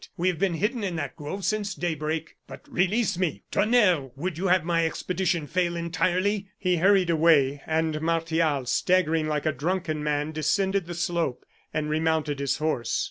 [0.17, 2.35] We have been hidden in that grove since daybreak.
[2.47, 4.09] But release me tonnerre!
[4.15, 9.51] would you have my expedition fail entirely?" He hurried away, and Martial, staggering like a
[9.51, 12.99] drunken man, descended the slope, and remounted his horse.